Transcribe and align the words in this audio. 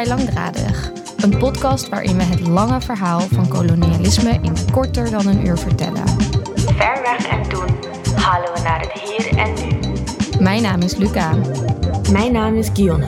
bij 0.00 0.08
Langdradig, 0.08 0.92
een 1.16 1.38
podcast 1.38 1.88
waarin 1.88 2.16
we 2.16 2.22
het 2.22 2.40
lange 2.40 2.80
verhaal 2.80 3.20
van 3.20 3.48
kolonialisme 3.48 4.38
in 4.42 4.54
korter 4.72 5.10
dan 5.10 5.26
een 5.26 5.46
uur 5.46 5.58
vertellen. 5.58 6.08
Ver 6.54 7.02
weg 7.02 7.28
en 7.28 7.48
toen 7.48 7.68
halen 8.14 8.52
we 8.52 8.60
naar 8.62 8.80
het 8.80 8.92
hier 8.92 9.38
en 9.38 9.54
nu. 9.54 9.78
Mijn 10.38 10.62
naam 10.62 10.80
is 10.80 10.96
Luca. 10.96 11.34
Mijn 12.12 12.32
naam 12.32 12.54
is 12.54 12.68
Gionne. 12.72 13.06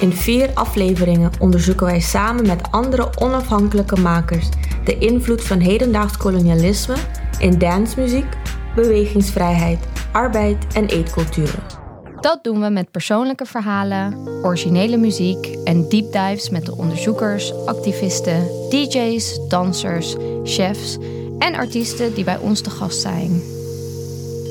In 0.00 0.12
vier 0.12 0.50
afleveringen 0.54 1.30
onderzoeken 1.38 1.86
wij 1.86 2.00
samen 2.00 2.46
met 2.46 2.70
andere 2.70 3.18
onafhankelijke 3.18 4.00
makers 4.00 4.48
de 4.84 4.98
invloed 4.98 5.44
van 5.44 5.58
hedendaags 5.58 6.16
kolonialisme 6.16 6.96
in 7.38 7.58
dancemuziek, 7.58 8.36
bewegingsvrijheid, 8.74 9.78
arbeid 10.12 10.66
en 10.74 10.86
eetculturen. 10.86 11.81
Dat 12.22 12.38
doen 12.42 12.60
we 12.60 12.68
met 12.68 12.90
persoonlijke 12.90 13.46
verhalen, 13.46 14.16
originele 14.42 14.96
muziek 14.96 15.46
en 15.64 15.88
deep 15.88 16.12
dives 16.12 16.50
met 16.50 16.66
de 16.66 16.76
onderzoekers, 16.76 17.54
activisten, 17.66 18.46
DJ's, 18.70 19.48
dansers, 19.48 20.14
chefs 20.44 20.98
en 21.38 21.54
artiesten 21.54 22.14
die 22.14 22.24
bij 22.24 22.38
ons 22.38 22.60
te 22.60 22.70
gast 22.70 23.00
zijn. 23.00 23.42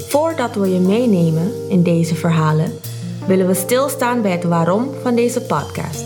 Voordat 0.08 0.56
we 0.56 0.74
je 0.74 0.80
meenemen 0.80 1.70
in 1.70 1.84
deze 1.84 2.16
verhalen, 2.16 2.72
willen 3.28 3.48
we 3.48 3.54
stilstaan 3.54 4.22
bij 4.22 4.32
het 4.32 4.44
waarom 4.44 4.90
van 5.04 5.16
deze 5.16 5.42
podcast. 5.42 6.06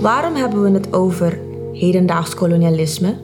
Waarom 0.00 0.34
hebben 0.34 0.62
we 0.62 0.70
het 0.70 0.92
over 0.92 1.38
hedendaags 1.72 2.34
kolonialisme? 2.34 3.16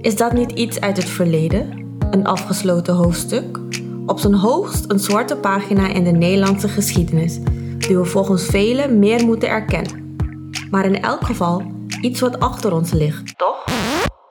Is 0.00 0.16
dat 0.16 0.32
niet 0.32 0.52
iets 0.52 0.80
uit 0.80 0.96
het 0.96 1.08
verleden? 1.08 1.84
Een 2.10 2.26
afgesloten 2.26 2.94
hoofdstuk? 2.94 3.58
Op 4.06 4.18
zijn 4.18 4.34
hoogst 4.34 4.84
een 4.90 4.98
zwarte 4.98 5.36
pagina 5.36 5.88
in 5.88 6.04
de 6.04 6.10
Nederlandse 6.10 6.68
geschiedenis, 6.68 7.38
die 7.78 7.96
we 7.98 8.04
volgens 8.04 8.44
velen 8.44 8.98
meer 8.98 9.24
moeten 9.24 9.48
erkennen. 9.48 10.16
Maar 10.70 10.84
in 10.84 11.02
elk 11.02 11.24
geval 11.24 11.62
iets 12.00 12.20
wat 12.20 12.40
achter 12.40 12.72
ons 12.72 12.92
ligt, 12.92 13.38
toch? 13.38 13.64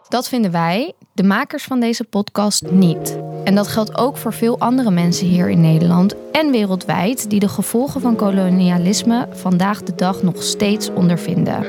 Dat 0.08 0.30
vinden 0.30 0.52
wij, 0.52 0.94
de 1.14 1.23
makers 1.23 1.64
van 1.64 1.80
deze 1.80 2.03
podcast, 2.03 2.72
niet. 2.72 3.20
En 3.44 3.56
dat 3.56 3.67
geldt 3.67 3.97
ook 3.97 4.17
voor 4.17 4.34
veel 4.34 4.59
andere 4.59 4.92
mensen 4.92 5.28
hier 5.28 5.50
in 5.50 5.62
Nederland 5.62 6.16
en 6.31 6.52
wereldwijd 6.52 7.30
die 7.30 7.40
de 7.40 7.50
gevolgen 7.50 8.02
van 8.02 8.16
kolonialisme 8.16 9.28
vandaag 9.31 9.84
de 9.84 9.95
dag 9.95 10.23
nog 10.23 10.44
steeds 10.44 10.90
ondervinden. 10.90 11.66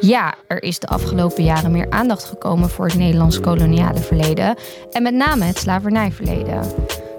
Ja, 0.00 0.34
er 0.48 0.62
is 0.62 0.78
de 0.78 0.86
afgelopen 0.86 1.44
jaren 1.44 1.72
meer 1.72 1.90
aandacht 1.90 2.24
gekomen 2.24 2.68
voor 2.68 2.86
het 2.86 2.94
Nederlands 2.94 3.40
koloniale 3.40 4.00
verleden 4.00 4.56
en 4.90 5.02
met 5.02 5.14
name 5.14 5.44
het 5.44 5.58
slavernijverleden. 5.58 6.62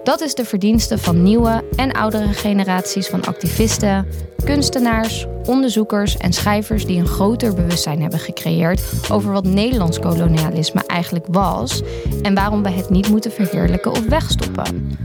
Dat 0.03 0.21
is 0.21 0.35
de 0.35 0.45
verdienste 0.45 0.97
van 0.97 1.23
nieuwe 1.23 1.63
en 1.75 1.91
oudere 1.91 2.33
generaties 2.33 3.07
van 3.07 3.25
activisten, 3.25 4.07
kunstenaars, 4.43 5.25
onderzoekers 5.45 6.17
en 6.17 6.33
schrijvers 6.33 6.85
die 6.85 6.99
een 6.99 7.07
groter 7.07 7.53
bewustzijn 7.53 8.01
hebben 8.01 8.19
gecreëerd 8.19 8.81
over 9.11 9.31
wat 9.31 9.43
Nederlands 9.43 9.99
kolonialisme 9.99 10.83
eigenlijk 10.87 11.25
was 11.29 11.81
en 12.21 12.33
waarom 12.33 12.63
we 12.63 12.69
het 12.69 12.89
niet 12.89 13.09
moeten 13.09 13.31
verheerlijken 13.31 13.91
of 13.91 14.05
wegstoppen. 14.05 14.97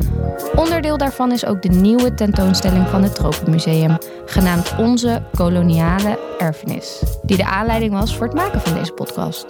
Onderdeel 0.54 0.96
daarvan 0.96 1.32
is 1.32 1.46
ook 1.46 1.62
de 1.62 1.68
nieuwe 1.68 2.14
tentoonstelling 2.14 2.88
van 2.88 3.02
het 3.02 3.14
Tropenmuseum, 3.14 3.98
genaamd 4.26 4.74
Onze 4.78 5.22
Koloniale 5.34 6.18
Erfenis, 6.38 7.02
die 7.22 7.36
de 7.36 7.46
aanleiding 7.46 7.92
was 7.92 8.16
voor 8.16 8.26
het 8.26 8.36
maken 8.36 8.60
van 8.60 8.74
deze 8.74 8.92
podcast. 8.92 9.46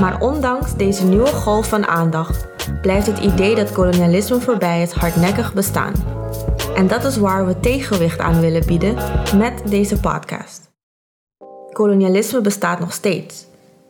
Maar 0.00 0.20
ondanks 0.20 0.76
deze 0.76 1.04
nieuwe 1.04 1.26
golf 1.26 1.68
van 1.68 1.86
aandacht 1.86 2.51
blijft 2.82 3.06
het 3.06 3.18
idee 3.18 3.54
dat 3.54 3.72
kolonialisme 3.72 4.40
voorbij 4.40 4.82
is 4.82 4.92
hardnekkig 4.92 5.54
bestaan. 5.54 5.94
En 6.76 6.86
dat 6.86 7.04
is 7.04 7.16
waar 7.16 7.46
we 7.46 7.60
tegenwicht 7.60 8.18
aan 8.18 8.40
willen 8.40 8.66
bieden 8.66 8.94
met 9.36 9.62
deze 9.64 10.00
podcast. 10.00 10.70
Kolonialisme 11.72 12.40
bestaat 12.40 12.80
nog 12.80 12.92
steeds. 12.92 13.46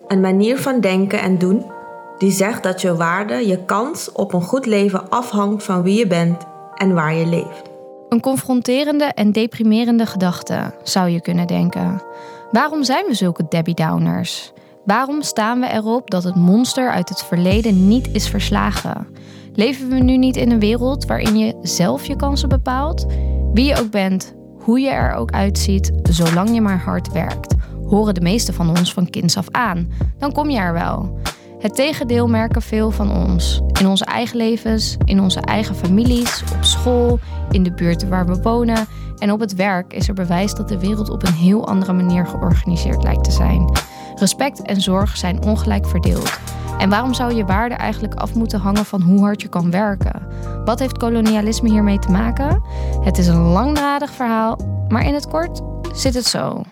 Een 0.09 0.21
manier 0.21 0.59
van 0.59 0.81
denken 0.81 1.21
en 1.21 1.38
doen 1.38 1.71
die 2.19 2.31
zegt 2.31 2.62
dat 2.62 2.81
je 2.81 2.97
waarde, 2.97 3.47
je 3.47 3.65
kans 3.65 4.12
op 4.12 4.33
een 4.33 4.43
goed 4.43 4.66
leven 4.66 5.09
afhangt 5.10 5.65
van 5.65 5.83
wie 5.83 5.99
je 5.99 6.06
bent 6.06 6.47
en 6.75 6.94
waar 6.94 7.15
je 7.15 7.27
leeft. 7.27 7.62
Een 8.09 8.21
confronterende 8.21 9.04
en 9.04 9.33
deprimerende 9.33 10.06
gedachte, 10.06 10.75
zou 10.83 11.09
je 11.09 11.21
kunnen 11.21 11.47
denken. 11.47 12.03
Waarom 12.50 12.84
zijn 12.84 13.06
we 13.06 13.15
zulke 13.15 13.44
Debbie 13.49 13.75
Downers? 13.75 14.53
Waarom 14.84 15.22
staan 15.22 15.60
we 15.60 15.72
erop 15.72 16.10
dat 16.10 16.25
het 16.25 16.34
monster 16.34 16.91
uit 16.91 17.09
het 17.09 17.25
verleden 17.25 17.88
niet 17.88 18.09
is 18.12 18.28
verslagen? 18.28 19.06
Leven 19.54 19.88
we 19.88 19.98
nu 19.98 20.16
niet 20.16 20.37
in 20.37 20.50
een 20.50 20.59
wereld 20.59 21.06
waarin 21.06 21.38
je 21.38 21.56
zelf 21.62 22.04
je 22.04 22.16
kansen 22.16 22.48
bepaalt? 22.48 23.06
Wie 23.53 23.65
je 23.65 23.81
ook 23.81 23.91
bent, 23.91 24.34
hoe 24.59 24.81
je 24.81 24.91
er 24.91 25.15
ook 25.15 25.31
uitziet, 25.31 25.92
zolang 26.03 26.54
je 26.54 26.60
maar 26.60 26.81
hard 26.81 27.12
werkt, 27.12 27.54
horen 27.87 28.15
de 28.15 28.21
meeste 28.21 28.53
van 28.53 28.69
ons 28.69 28.92
van 28.92 29.10
kinds 29.10 29.37
af 29.37 29.47
aan. 29.50 29.88
Dan 30.19 30.32
kom 30.32 30.50
je 30.50 30.59
er 30.59 30.72
wel. 30.72 31.19
Het 31.59 31.75
tegendeel 31.75 32.28
merken 32.28 32.62
veel 32.62 32.91
van 32.91 33.10
ons. 33.26 33.60
In 33.81 33.87
onze 33.87 34.04
eigen 34.04 34.37
levens, 34.37 34.97
in 35.04 35.21
onze 35.21 35.41
eigen 35.41 35.75
families, 35.75 36.42
op 36.56 36.65
school, 36.65 37.19
in 37.50 37.62
de 37.62 37.72
buurten 37.72 38.09
waar 38.09 38.26
we 38.26 38.42
wonen 38.42 38.87
en 39.19 39.32
op 39.32 39.41
het 39.41 39.54
werk 39.54 39.92
is 39.92 40.09
er 40.09 40.15
bewijs 40.15 40.54
dat 40.54 40.69
de 40.69 40.78
wereld 40.78 41.10
op 41.10 41.26
een 41.26 41.34
heel 41.34 41.66
andere 41.66 41.92
manier 41.92 42.26
georganiseerd 42.26 43.03
lijkt 43.03 43.25
te 43.25 43.31
zijn. 43.31 43.71
Respect 44.15 44.62
en 44.62 44.81
zorg 44.81 45.17
zijn 45.17 45.43
ongelijk 45.43 45.87
verdeeld. 45.87 46.41
En 46.78 46.91
waarom 46.91 47.15
zou 47.15 47.34
je 47.34 47.45
waarde 47.45 47.75
eigenlijk 47.75 48.15
af 48.15 48.34
moeten 48.34 48.61
hangen 48.61 48.84
van 48.84 49.03
hoe 49.03 49.21
hard 49.21 49.43
je 49.43 49.49
kan 49.49 49.71
werken? 49.71 50.28
Wat 50.65 50.78
heeft 50.78 50.99
kolonialisme 50.99 51.71
hiermee 51.71 51.99
te 51.99 52.11
maken? 52.11 52.62
Het 53.05 53.19
is 53.19 53.27
een 53.27 53.43
langdradig 53.43 54.11
verhaal, 54.11 54.84
maar 54.89 55.05
in 55.05 55.15
het 55.15 55.28
kort 55.28 55.61
zit 55.93 56.15
het 56.15 56.27
zo. 56.27 56.62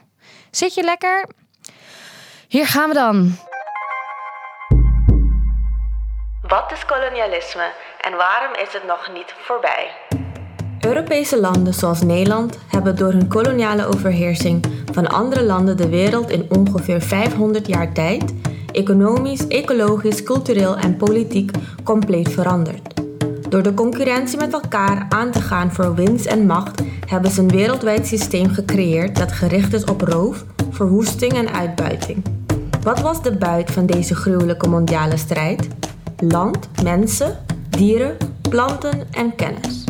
Zit 0.50 0.75
je 0.75 0.83
lekker? 0.83 1.29
Hier 2.49 2.67
gaan 2.67 2.89
we 2.89 2.95
dan. 2.95 3.37
Wat 6.43 6.73
is 6.73 6.84
kolonialisme 6.84 7.73
en 8.00 8.17
waarom 8.17 8.55
is 8.55 8.73
het 8.73 8.87
nog 8.87 9.09
niet 9.12 9.34
voorbij? 9.39 9.91
Europese 10.81 11.41
landen 11.41 11.75
zoals 11.75 12.03
Nederland 12.03 12.59
hebben 12.67 12.97
door 12.97 13.13
hun 13.13 13.29
koloniale 13.29 13.87
overheersing 13.87 14.65
van 14.93 15.07
andere 15.07 15.45
landen 15.45 15.77
de 15.77 15.89
wereld 15.89 16.31
in 16.31 16.47
ongeveer 16.49 17.01
500 17.01 17.67
jaar 17.67 17.93
tijd 17.93 18.35
economisch, 18.73 19.47
ecologisch, 19.47 20.23
cultureel 20.23 20.77
en 20.77 20.97
politiek 20.97 21.51
compleet 21.85 22.33
veranderd. 22.33 22.95
Door 23.49 23.63
de 23.63 23.75
concurrentie 23.75 24.39
met 24.39 24.53
elkaar 24.53 25.07
aan 25.09 25.31
te 25.31 25.41
gaan 25.41 25.73
voor 25.73 25.95
winst 25.95 26.27
en 26.27 26.47
macht 26.47 26.83
hebben 27.07 27.31
ze 27.31 27.41
een 27.41 27.49
wereldwijd 27.49 28.07
systeem 28.07 28.49
gecreëerd 28.49 29.17
dat 29.17 29.33
gericht 29.33 29.75
is 29.75 29.85
op 29.85 30.01
roof, 30.01 30.45
verwoesting 30.71 31.33
en 31.33 31.53
uitbuiting. 31.53 32.25
Wat 32.83 33.01
was 33.01 33.23
de 33.23 33.37
buit 33.37 33.71
van 33.71 33.87
deze 33.87 34.15
gruwelijke 34.15 34.69
mondiale 34.69 35.17
strijd? 35.17 35.69
Land, 36.19 36.69
mensen, 36.83 37.39
dieren, 37.71 38.17
planten 38.49 39.07
en 39.11 39.35
kennis. 39.35 39.85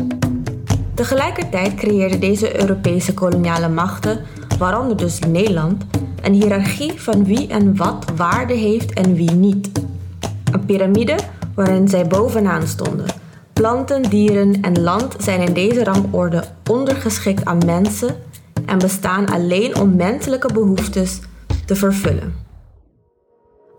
Tegelijkertijd 0.93 1.75
creëerden 1.75 2.19
deze 2.19 2.61
Europese 2.61 3.13
koloniale 3.13 3.69
machten, 3.69 4.19
waaronder 4.57 4.97
dus 4.97 5.19
Nederland, 5.19 5.83
een 6.21 6.33
hiërarchie 6.33 7.01
van 7.01 7.25
wie 7.25 7.47
en 7.47 7.75
wat 7.75 8.05
waarde 8.15 8.53
heeft 8.53 8.93
en 8.93 9.13
wie 9.15 9.31
niet. 9.31 9.69
Een 10.51 10.65
piramide 10.65 11.15
waarin 11.55 11.87
zij 11.87 12.07
bovenaan 12.07 12.67
stonden. 12.67 13.05
Planten, 13.53 14.09
dieren 14.09 14.61
en 14.61 14.81
land 14.81 15.15
zijn 15.19 15.41
in 15.41 15.53
deze 15.53 15.83
rangorde 15.83 16.43
ondergeschikt 16.69 17.45
aan 17.45 17.65
mensen 17.65 18.15
en 18.65 18.77
bestaan 18.77 19.25
alleen 19.25 19.77
om 19.77 19.95
menselijke 19.95 20.53
behoeftes 20.53 21.19
te 21.65 21.75
vervullen. 21.75 22.50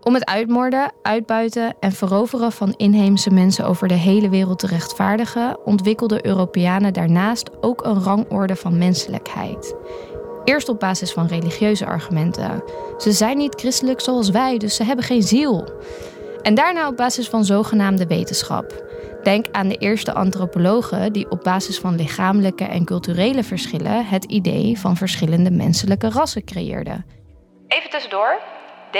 Om 0.03 0.13
het 0.13 0.25
uitmoorden, 0.25 0.91
uitbuiten 1.01 1.75
en 1.79 1.91
veroveren 1.91 2.51
van 2.51 2.73
inheemse 2.77 3.29
mensen 3.29 3.65
over 3.65 3.87
de 3.87 3.93
hele 3.93 4.29
wereld 4.29 4.59
te 4.59 4.67
rechtvaardigen, 4.67 5.65
ontwikkelden 5.65 6.25
Europeanen 6.25 6.93
daarnaast 6.93 7.49
ook 7.61 7.85
een 7.85 8.03
rangorde 8.03 8.55
van 8.55 8.77
menselijkheid. 8.77 9.75
Eerst 10.43 10.69
op 10.69 10.79
basis 10.79 11.11
van 11.11 11.27
religieuze 11.27 11.85
argumenten. 11.85 12.63
Ze 12.97 13.11
zijn 13.11 13.37
niet 13.37 13.55
christelijk 13.55 14.01
zoals 14.01 14.29
wij, 14.29 14.57
dus 14.57 14.75
ze 14.75 14.83
hebben 14.83 15.05
geen 15.05 15.23
ziel. 15.23 15.71
En 16.41 16.55
daarna 16.55 16.87
op 16.87 16.97
basis 16.97 17.29
van 17.29 17.45
zogenaamde 17.45 18.07
wetenschap. 18.07 18.83
Denk 19.23 19.45
aan 19.51 19.67
de 19.67 19.77
eerste 19.77 20.13
antropologen 20.13 21.13
die 21.13 21.29
op 21.29 21.43
basis 21.43 21.79
van 21.79 21.95
lichamelijke 21.95 22.63
en 22.63 22.85
culturele 22.85 23.43
verschillen 23.43 24.05
het 24.05 24.23
idee 24.23 24.79
van 24.79 24.97
verschillende 24.97 25.51
menselijke 25.51 26.09
rassen 26.09 26.43
creëerden. 26.43 27.05
Even 27.67 27.89
tussendoor, 27.89 28.41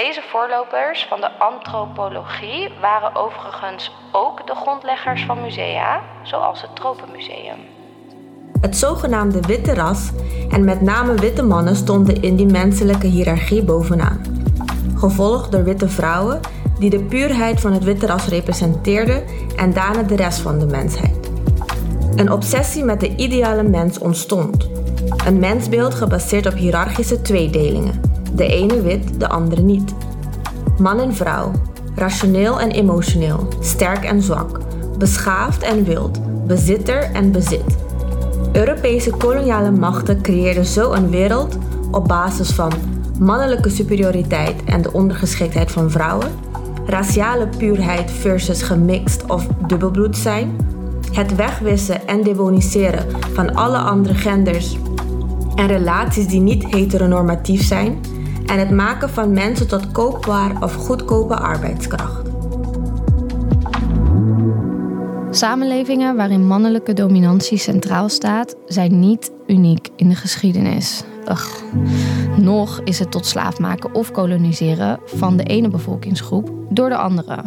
deze 0.01 0.21
voorlopers 0.31 1.05
van 1.09 1.21
de 1.21 1.39
antropologie 1.39 2.69
waren 2.81 3.15
overigens 3.15 3.91
ook 4.11 4.47
de 4.47 4.55
grondleggers 4.55 5.23
van 5.25 5.41
musea, 5.41 6.01
zoals 6.23 6.61
het 6.61 6.75
Tropenmuseum. 6.75 7.59
Het 8.61 8.77
zogenaamde 8.77 9.39
witte 9.41 9.73
ras 9.73 10.11
en 10.49 10.63
met 10.63 10.81
name 10.81 11.13
witte 11.13 11.43
mannen 11.43 11.75
stonden 11.75 12.21
in 12.21 12.35
die 12.35 12.45
menselijke 12.45 13.07
hiërarchie 13.07 13.63
bovenaan, 13.63 14.21
gevolgd 14.95 15.51
door 15.51 15.63
witte 15.63 15.89
vrouwen 15.89 16.39
die 16.79 16.89
de 16.89 17.03
puurheid 17.03 17.61
van 17.61 17.73
het 17.73 17.83
witte 17.83 18.05
ras 18.05 18.27
representeerden 18.27 19.23
en 19.55 19.73
daarna 19.73 20.03
de 20.03 20.15
rest 20.15 20.39
van 20.39 20.59
de 20.59 20.65
mensheid. 20.65 21.31
Een 22.15 22.31
obsessie 22.31 22.83
met 22.83 22.99
de 22.99 23.15
ideale 23.15 23.63
mens 23.63 23.99
ontstond. 23.99 24.69
Een 25.25 25.39
mensbeeld 25.39 25.93
gebaseerd 25.93 26.45
op 26.45 26.53
hiërarchische 26.53 27.21
tweedelingen. 27.21 28.02
De 28.35 28.47
ene 28.47 28.81
wit, 28.81 29.19
de 29.19 29.29
andere 29.29 29.61
niet. 29.61 29.93
Man 30.77 30.99
en 30.99 31.13
vrouw, 31.13 31.51
rationeel 31.95 32.59
en 32.59 32.71
emotioneel, 32.71 33.47
sterk 33.59 34.03
en 34.03 34.21
zwak, 34.21 34.59
beschaafd 34.97 35.63
en 35.63 35.83
wild, 35.83 36.19
bezitter 36.47 37.03
en 37.13 37.31
bezit. 37.31 37.77
Europese 38.51 39.09
koloniale 39.09 39.71
machten 39.71 40.21
creëerden 40.21 40.65
zo 40.65 40.91
een 40.91 41.09
wereld 41.09 41.57
op 41.91 42.07
basis 42.07 42.51
van 42.51 42.71
mannelijke 43.19 43.69
superioriteit 43.69 44.63
en 44.63 44.81
de 44.81 44.93
ondergeschiktheid 44.93 45.71
van 45.71 45.91
vrouwen, 45.91 46.31
raciale 46.85 47.47
puurheid 47.57 48.11
versus 48.11 48.61
gemixt 48.61 49.25
of 49.27 49.47
dubbelbloed 49.67 50.17
zijn, 50.17 50.55
het 51.11 51.35
wegwissen 51.35 52.07
en 52.07 52.23
demoniseren 52.23 53.05
van 53.33 53.55
alle 53.55 53.77
andere 53.77 54.13
genders 54.13 54.77
en 55.55 55.67
relaties 55.67 56.27
die 56.27 56.39
niet 56.39 56.65
heteronormatief 56.65 57.63
zijn, 57.63 57.99
en 58.45 58.59
het 58.59 58.71
maken 58.71 59.09
van 59.09 59.33
mensen 59.33 59.67
tot 59.67 59.91
koopbaar 59.91 60.63
of 60.63 60.73
goedkope 60.75 61.35
arbeidskracht. 61.35 62.31
Samenlevingen 65.29 66.15
waarin 66.15 66.47
mannelijke 66.47 66.93
dominantie 66.93 67.57
centraal 67.57 68.09
staat, 68.09 68.55
zijn 68.65 68.99
niet 68.99 69.31
uniek 69.47 69.89
in 69.95 70.09
de 70.09 70.15
geschiedenis. 70.15 71.03
Nog 72.37 72.81
is 72.83 72.99
het 72.99 73.11
tot 73.11 73.25
slaaf 73.25 73.59
maken 73.59 73.95
of 73.95 74.11
koloniseren 74.11 74.99
van 75.05 75.37
de 75.37 75.43
ene 75.43 75.67
bevolkingsgroep 75.67 76.51
door 76.69 76.89
de 76.89 76.97
andere. 76.97 77.43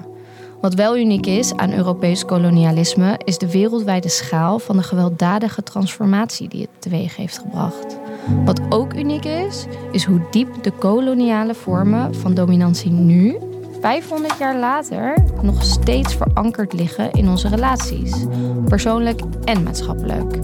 Wat 0.61 0.75
wel 0.75 0.99
uniek 0.99 1.27
is 1.27 1.55
aan 1.55 1.73
Europees 1.73 2.25
kolonialisme 2.25 3.21
is 3.25 3.39
de 3.39 3.51
wereldwijde 3.51 4.09
schaal 4.09 4.59
van 4.59 4.77
de 4.77 4.83
gewelddadige 4.83 5.63
transformatie 5.63 6.49
die 6.49 6.61
het 6.61 6.83
teweeg 6.83 7.17
heeft 7.17 7.39
gebracht. 7.39 7.97
Wat 8.45 8.61
ook 8.69 8.95
uniek 8.95 9.25
is, 9.25 9.67
is 9.91 10.05
hoe 10.05 10.21
diep 10.31 10.63
de 10.63 10.71
koloniale 10.71 11.55
vormen 11.55 12.15
van 12.15 12.35
dominantie 12.35 12.91
nu, 12.91 13.37
500 13.81 14.39
jaar 14.39 14.59
later, 14.59 15.17
nog 15.43 15.63
steeds 15.63 16.15
verankerd 16.15 16.73
liggen 16.73 17.13
in 17.13 17.29
onze 17.29 17.49
relaties, 17.49 18.25
persoonlijk 18.69 19.21
en 19.45 19.63
maatschappelijk. 19.63 20.39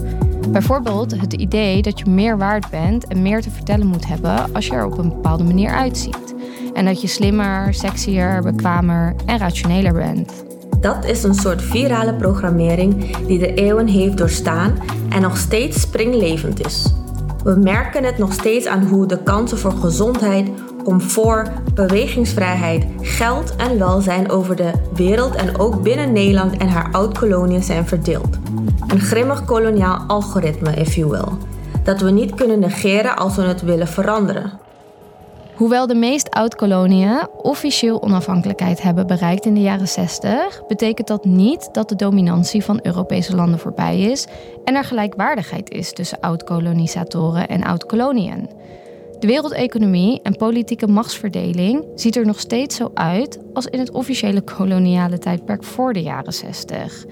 Bijvoorbeeld 0.49 1.19
het 1.21 1.33
idee 1.33 1.81
dat 1.81 1.99
je 1.99 2.09
meer 2.09 2.37
waard 2.37 2.69
bent 2.69 3.07
en 3.07 3.21
meer 3.21 3.41
te 3.41 3.49
vertellen 3.49 3.87
moet 3.87 4.07
hebben 4.07 4.53
als 4.53 4.67
je 4.67 4.73
er 4.73 4.85
op 4.85 4.97
een 4.97 5.09
bepaalde 5.09 5.43
manier 5.43 5.71
uitziet. 5.71 6.35
En 6.73 6.85
dat 6.85 7.01
je 7.01 7.07
slimmer, 7.07 7.73
sexier, 7.73 8.41
bekwamer 8.41 9.15
en 9.25 9.37
rationeler 9.37 9.93
bent. 9.93 10.43
Dat 10.79 11.05
is 11.05 11.23
een 11.23 11.35
soort 11.35 11.61
virale 11.61 12.13
programmering 12.13 13.17
die 13.27 13.39
de 13.39 13.53
eeuwen 13.53 13.87
heeft 13.87 14.17
doorstaan 14.17 14.73
en 15.09 15.21
nog 15.21 15.37
steeds 15.37 15.81
springlevend 15.81 16.65
is. 16.65 16.93
We 17.43 17.55
merken 17.55 18.03
het 18.03 18.17
nog 18.17 18.33
steeds 18.33 18.65
aan 18.65 18.83
hoe 18.83 19.05
de 19.05 19.23
kansen 19.23 19.57
voor 19.57 19.71
gezondheid, 19.71 20.49
comfort, 20.83 21.73
bewegingsvrijheid, 21.73 22.85
geld 23.01 23.55
en 23.55 23.79
welzijn 23.79 24.29
over 24.29 24.55
de 24.55 24.71
wereld 24.95 25.35
en 25.35 25.59
ook 25.59 25.81
binnen 25.81 26.11
Nederland 26.11 26.57
en 26.57 26.67
haar 26.67 26.91
oud-koloniën 26.91 27.63
zijn 27.63 27.87
verdeeld. 27.87 28.37
Een 28.87 28.99
grimmig 28.99 29.45
koloniaal 29.45 30.03
algoritme, 30.07 30.73
if 30.73 30.93
you 30.93 31.09
will, 31.09 31.37
dat 31.83 32.01
we 32.01 32.11
niet 32.11 32.35
kunnen 32.35 32.59
negeren 32.59 33.15
als 33.15 33.35
we 33.35 33.41
het 33.41 33.61
willen 33.61 33.87
veranderen. 33.87 34.62
Hoewel 35.63 35.87
de 35.87 35.95
meest 35.95 36.29
oud-koloniën 36.29 37.27
officieel 37.37 38.01
onafhankelijkheid 38.01 38.81
hebben 38.81 39.07
bereikt 39.07 39.45
in 39.45 39.53
de 39.53 39.61
jaren 39.61 39.87
60, 39.87 40.65
betekent 40.67 41.07
dat 41.07 41.25
niet 41.25 41.69
dat 41.71 41.89
de 41.89 41.95
dominantie 41.95 42.63
van 42.63 42.79
Europese 42.81 43.35
landen 43.35 43.59
voorbij 43.59 43.99
is 43.99 44.27
en 44.63 44.75
er 44.75 44.83
gelijkwaardigheid 44.83 45.69
is 45.69 45.93
tussen 45.93 46.19
oud-kolonisatoren 46.19 47.47
en 47.47 47.63
oud-koloniën. 47.63 48.49
De 49.19 49.27
wereldeconomie 49.27 50.21
en 50.21 50.35
politieke 50.35 50.87
machtsverdeling 50.87 51.85
ziet 51.95 52.15
er 52.15 52.25
nog 52.25 52.39
steeds 52.39 52.75
zo 52.75 52.91
uit 52.93 53.39
als 53.53 53.65
in 53.65 53.79
het 53.79 53.91
officiële 53.91 54.41
koloniale 54.41 55.17
tijdperk 55.17 55.63
voor 55.63 55.93
de 55.93 56.01
jaren 56.01 56.33
60. 56.33 57.05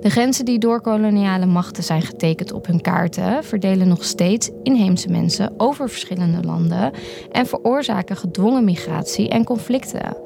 De 0.00 0.10
grenzen 0.10 0.44
die 0.44 0.58
door 0.58 0.80
koloniale 0.80 1.46
machten 1.46 1.82
zijn 1.82 2.02
getekend 2.02 2.52
op 2.52 2.66
hun 2.66 2.80
kaarten 2.80 3.44
verdelen 3.44 3.88
nog 3.88 4.04
steeds 4.04 4.50
inheemse 4.62 5.08
mensen 5.08 5.52
over 5.56 5.88
verschillende 5.88 6.42
landen 6.42 6.92
en 7.32 7.46
veroorzaken 7.46 8.16
gedwongen 8.16 8.64
migratie 8.64 9.28
en 9.28 9.44
conflicten. 9.44 10.16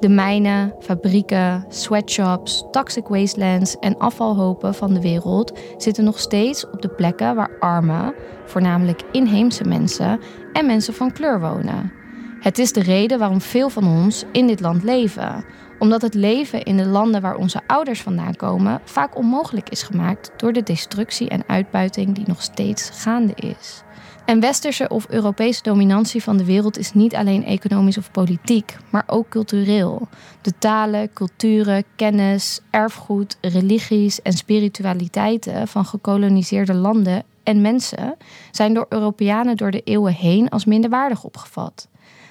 De 0.00 0.08
mijnen, 0.08 0.74
fabrieken, 0.80 1.64
sweatshops, 1.68 2.64
toxic 2.70 3.08
wastelands 3.08 3.78
en 3.78 3.98
afvalhopen 3.98 4.74
van 4.74 4.94
de 4.94 5.00
wereld 5.00 5.58
zitten 5.76 6.04
nog 6.04 6.18
steeds 6.18 6.70
op 6.70 6.82
de 6.82 6.88
plekken 6.88 7.34
waar 7.34 7.58
arme, 7.58 8.14
voornamelijk 8.44 9.02
inheemse 9.12 9.64
mensen 9.64 10.20
en 10.52 10.66
mensen 10.66 10.94
van 10.94 11.12
kleur 11.12 11.40
wonen. 11.40 11.92
Het 12.40 12.58
is 12.58 12.72
de 12.72 12.82
reden 12.82 13.18
waarom 13.18 13.40
veel 13.40 13.68
van 13.68 13.86
ons 13.86 14.24
in 14.32 14.46
dit 14.46 14.60
land 14.60 14.82
leven, 14.82 15.44
omdat 15.78 16.02
het 16.02 16.14
leven 16.14 16.62
in 16.62 16.76
de 16.76 16.86
landen 16.86 17.20
waar 17.20 17.36
onze 17.36 17.60
ouders 17.66 18.00
vandaan 18.00 18.36
komen 18.36 18.80
vaak 18.84 19.16
onmogelijk 19.16 19.68
is 19.68 19.82
gemaakt 19.82 20.30
door 20.36 20.52
de 20.52 20.62
destructie 20.62 21.28
en 21.28 21.44
uitbuiting 21.46 22.14
die 22.14 22.24
nog 22.26 22.42
steeds 22.42 22.90
gaande 22.90 23.34
is. 23.34 23.82
En 24.28 24.40
westerse 24.40 24.88
of 24.88 25.06
Europese 25.08 25.62
dominantie 25.62 26.22
van 26.22 26.36
de 26.36 26.44
wereld 26.44 26.78
is 26.78 26.92
niet 26.92 27.14
alleen 27.14 27.44
economisch 27.44 27.98
of 27.98 28.10
politiek, 28.10 28.76
maar 28.90 29.04
ook 29.06 29.28
cultureel. 29.28 30.08
De 30.42 30.52
talen, 30.58 31.12
culturen, 31.12 31.84
kennis, 31.96 32.60
erfgoed, 32.70 33.38
religies 33.40 34.22
en 34.22 34.32
spiritualiteiten 34.32 35.68
van 35.68 35.84
gekoloniseerde 35.84 36.74
landen 36.74 37.22
en 37.42 37.60
mensen 37.60 38.16
zijn 38.50 38.74
door 38.74 38.86
Europeanen 38.88 39.56
door 39.56 39.70
de 39.70 39.82
eeuwen 39.84 40.14
heen 40.14 40.48
als 40.48 40.64
minderwaardig 40.64 41.24
opgevat. 41.24 41.88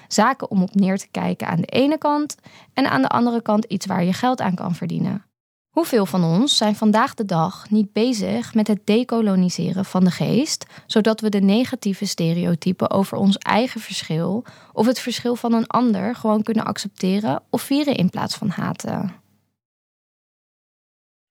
Zaken 0.08 0.50
om 0.50 0.62
op 0.62 0.74
neer 0.74 0.98
te 0.98 1.08
kijken 1.10 1.46
aan 1.46 1.60
de 1.60 1.66
ene 1.66 1.98
kant 1.98 2.36
en 2.74 2.90
aan 2.90 3.02
de 3.02 3.08
andere 3.08 3.42
kant 3.42 3.64
iets 3.64 3.86
waar 3.86 4.04
je 4.04 4.12
geld 4.12 4.40
aan 4.40 4.54
kan 4.54 4.74
verdienen. 4.74 5.28
Hoeveel 5.68 6.06
van 6.06 6.24
ons 6.24 6.56
zijn 6.56 6.76
vandaag 6.76 7.14
de 7.14 7.24
dag 7.24 7.70
niet 7.70 7.92
bezig 7.92 8.54
met 8.54 8.66
het 8.66 8.86
decoloniseren 8.86 9.84
van 9.84 10.04
de 10.04 10.10
geest, 10.10 10.66
zodat 10.86 11.20
we 11.20 11.28
de 11.28 11.40
negatieve 11.40 12.06
stereotypen 12.06 12.90
over 12.90 13.18
ons 13.18 13.38
eigen 13.38 13.80
verschil 13.80 14.44
of 14.72 14.86
het 14.86 15.00
verschil 15.00 15.36
van 15.36 15.52
een 15.52 15.66
ander 15.66 16.14
gewoon 16.14 16.42
kunnen 16.42 16.64
accepteren 16.64 17.42
of 17.50 17.62
vieren 17.62 17.94
in 17.94 18.10
plaats 18.10 18.36
van 18.36 18.48
haten? 18.48 19.22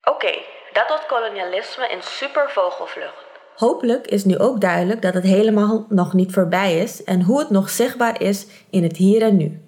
Oké, 0.02 0.40
dat 0.74 0.90
was 0.90 1.06
kolonialisme 1.08 1.88
in 1.90 2.02
super 2.02 2.50
vogelvlucht. 2.50 3.27
Hopelijk 3.58 4.08
is 4.08 4.26
nu 4.26 4.38
ook 4.38 4.62
duidelijk 4.62 5.02
dat 5.02 5.14
het 5.14 5.24
helemaal 5.24 5.86
nog 5.90 6.14
niet 6.14 6.34
voorbij 6.34 6.78
is 6.78 7.04
en 7.04 7.22
hoe 7.22 7.40
het 7.40 7.50
nog 7.50 7.70
zichtbaar 7.70 8.22
is 8.22 8.48
in 8.70 8.84
het 8.84 8.98
hier 8.98 9.22
en 9.22 9.38
nu. 9.38 9.62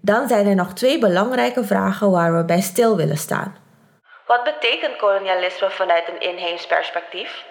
Dan 0.00 0.28
zijn 0.28 0.46
er 0.46 0.54
nog 0.54 0.72
twee 0.72 0.98
belangrijke 0.98 1.64
vragen 1.64 2.10
waar 2.10 2.36
we 2.36 2.44
bij 2.44 2.60
stil 2.60 2.96
willen 2.96 3.16
staan. 3.16 3.54
Wat 4.26 4.44
betekent 4.44 4.96
kolonialisme 4.96 5.70
vanuit 5.70 6.04
een 6.08 6.28
inheems 6.28 6.66
perspectief? 6.66 7.44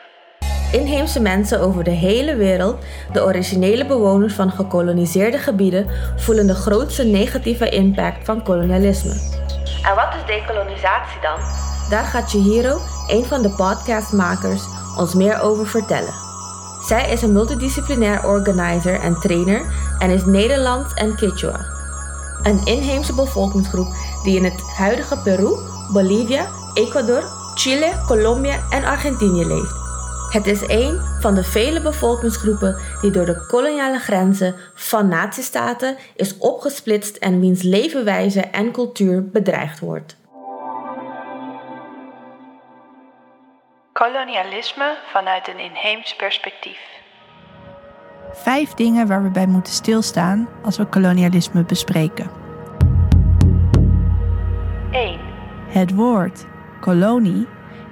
Inheemse 0.71 1.21
mensen 1.21 1.59
over 1.59 1.83
de 1.83 1.91
hele 1.91 2.35
wereld, 2.35 2.85
de 3.13 3.23
originele 3.23 3.85
bewoners 3.85 4.33
van 4.33 4.51
gekoloniseerde 4.51 5.37
gebieden, 5.37 5.89
voelen 6.15 6.47
de 6.47 6.55
grootste 6.55 7.03
negatieve 7.03 7.69
impact 7.69 8.25
van 8.25 8.43
kolonialisme. 8.43 9.13
En 9.89 9.95
wat 9.95 10.13
is 10.15 10.25
dekolonisatie 10.25 11.21
dan? 11.21 11.39
Daar 11.89 12.05
gaat 12.05 12.29
Chihiro, 12.29 12.77
een 13.07 13.25
van 13.25 13.41
de 13.41 13.49
podcastmakers, 13.49 14.63
ons 14.97 15.13
meer 15.13 15.41
over 15.41 15.67
vertellen. 15.67 16.13
Zij 16.87 17.09
is 17.11 17.21
een 17.21 17.31
multidisciplinair 17.31 18.25
organizer 18.25 18.99
en 18.99 19.19
trainer 19.19 19.61
en 19.99 20.09
is 20.09 20.25
Nederlands 20.25 20.93
en 20.93 21.15
Quechua. 21.15 21.65
Een 22.43 22.65
inheemse 22.65 23.13
bevolkingsgroep 23.13 23.87
die 24.23 24.35
in 24.35 24.43
het 24.43 24.61
huidige 24.61 25.17
Peru, 25.17 25.55
Bolivia, 25.93 26.47
Ecuador, 26.73 27.23
Chile, 27.55 27.91
Colombia 28.07 28.59
en 28.69 28.83
Argentinië 28.83 29.45
leeft. 29.45 29.79
Het 30.31 30.47
is 30.47 30.61
een 30.67 30.99
van 31.19 31.35
de 31.35 31.43
vele 31.43 31.81
bevolkingsgroepen 31.81 32.77
die 33.01 33.11
door 33.11 33.25
de 33.25 33.45
koloniale 33.47 33.99
grenzen 33.99 34.55
van 34.73 35.07
natiestaten 35.07 35.97
is 36.15 36.37
opgesplitst 36.37 37.15
en 37.15 37.39
wiens 37.39 37.61
levenwijze 37.61 38.41
en 38.41 38.71
cultuur 38.71 39.29
bedreigd 39.29 39.79
wordt. 39.79 40.15
Kolonialisme 44.01 44.97
vanuit 45.05 45.47
een 45.47 45.59
inheems 45.59 46.15
perspectief. 46.15 46.79
Vijf 48.33 48.73
dingen 48.73 49.07
waar 49.07 49.23
we 49.23 49.29
bij 49.29 49.47
moeten 49.47 49.73
stilstaan 49.73 50.49
als 50.63 50.77
we 50.77 50.85
kolonialisme 50.85 51.63
bespreken. 51.63 52.31
1. 54.91 55.19
Het 55.67 55.95
woord 55.95 56.45
kolonie 56.79 57.47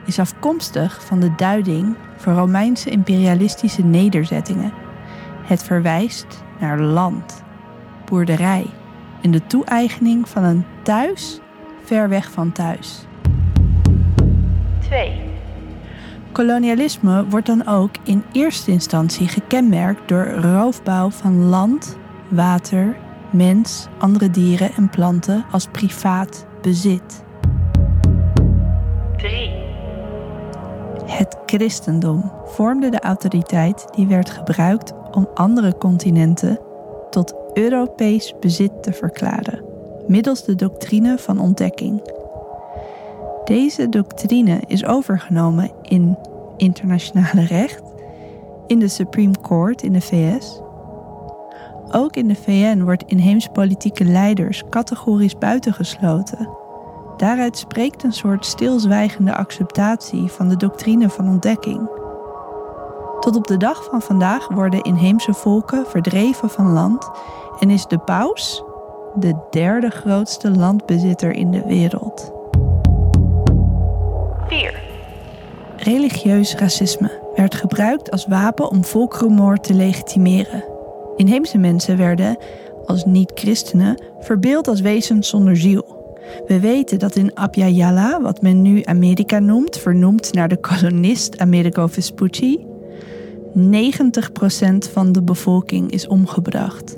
is 0.05 0.19
afkomstig 0.19 1.05
van 1.05 1.19
de 1.19 1.35
duiding 1.35 1.97
voor 2.17 2.33
Romeinse 2.33 2.89
imperialistische 2.89 3.83
nederzettingen. 3.83 4.73
Het 5.43 5.63
verwijst 5.63 6.43
naar 6.59 6.79
land, 6.79 7.43
boerderij 8.05 8.65
en 9.21 9.31
de 9.31 9.45
toe-eigening 9.45 10.29
van 10.29 10.43
een 10.43 10.65
thuis 10.83 11.39
ver 11.83 12.09
weg 12.09 12.31
van 12.31 12.51
thuis. 12.51 13.05
2. 14.79 15.28
Kolonialisme 16.31 17.25
wordt 17.27 17.45
dan 17.45 17.67
ook 17.67 17.91
in 18.03 18.23
eerste 18.31 18.71
instantie 18.71 19.27
gekenmerkt 19.27 20.07
door 20.07 20.25
roofbouw 20.25 21.09
van 21.09 21.45
land, 21.45 21.97
water, 22.29 22.97
mens, 23.31 23.87
andere 23.97 24.29
dieren 24.29 24.71
en 24.75 24.89
planten 24.89 25.45
als 25.51 25.67
privaat 25.71 26.45
bezit. 26.61 27.23
3. 29.17 29.51
Het 31.05 31.37
christendom 31.45 32.31
vormde 32.45 32.89
de 32.89 32.99
autoriteit 32.99 33.87
die 33.95 34.07
werd 34.07 34.29
gebruikt 34.29 34.93
om 35.11 35.29
andere 35.33 35.77
continenten 35.77 36.59
tot 37.09 37.35
Europees 37.53 38.33
bezit 38.39 38.83
te 38.83 38.93
verklaren, 38.93 39.63
middels 40.07 40.43
de 40.43 40.55
doctrine 40.55 41.17
van 41.17 41.39
ontdekking. 41.39 42.18
Deze 43.49 43.89
doctrine 43.89 44.59
is 44.67 44.85
overgenomen 44.85 45.71
in 45.81 46.17
internationale 46.57 47.45
recht, 47.45 47.83
in 48.67 48.79
de 48.79 48.87
Supreme 48.87 49.33
Court 49.41 49.81
in 49.81 49.93
de 49.93 50.01
VS. 50.01 50.61
Ook 51.91 52.15
in 52.15 52.27
de 52.27 52.35
VN 52.35 52.81
wordt 52.81 53.03
inheems 53.03 53.47
politieke 53.47 54.05
leiders 54.05 54.63
categorisch 54.69 55.37
buitengesloten. 55.37 56.49
Daaruit 57.17 57.57
spreekt 57.57 58.03
een 58.03 58.13
soort 58.13 58.45
stilzwijgende 58.45 59.35
acceptatie 59.35 60.27
van 60.27 60.49
de 60.49 60.57
doctrine 60.57 61.09
van 61.09 61.27
ontdekking. 61.27 61.89
Tot 63.19 63.35
op 63.35 63.47
de 63.47 63.57
dag 63.57 63.83
van 63.83 64.01
vandaag 64.01 64.47
worden 64.47 64.81
inheemse 64.81 65.33
volken 65.33 65.85
verdreven 65.85 66.49
van 66.49 66.71
land 66.71 67.09
en 67.59 67.69
is 67.69 67.85
de 67.85 67.99
paus 67.99 68.63
de 69.15 69.35
derde 69.49 69.89
grootste 69.89 70.51
landbezitter 70.51 71.31
in 71.31 71.51
de 71.51 71.63
wereld. 71.65 72.38
4. 74.49 74.81
Religieus 75.77 76.55
racisme 76.55 77.31
werd 77.35 77.55
gebruikt 77.55 78.11
als 78.11 78.27
wapen 78.27 78.69
om 78.69 78.83
volkerenmoord 78.83 79.63
te 79.63 79.73
legitimeren. 79.73 80.63
Inheemse 81.15 81.57
mensen 81.57 81.97
werden, 81.97 82.37
als 82.85 83.05
niet-christenen, 83.05 84.03
verbeeld 84.19 84.67
als 84.67 84.81
wezens 84.81 85.29
zonder 85.29 85.57
ziel. 85.57 85.97
We 86.47 86.59
weten 86.59 86.99
dat 86.99 87.15
in 87.15 87.35
Abya 87.35 88.21
wat 88.21 88.41
men 88.41 88.61
nu 88.61 88.81
Amerika 88.83 89.39
noemt, 89.39 89.77
vernoemd 89.77 90.33
naar 90.33 90.47
de 90.47 90.57
kolonist 90.57 91.39
Amerigo 91.39 91.87
Vespucci, 91.87 92.65
90% 93.55 94.91
van 94.91 95.11
de 95.11 95.21
bevolking 95.21 95.91
is 95.91 96.07
omgebracht. 96.07 96.97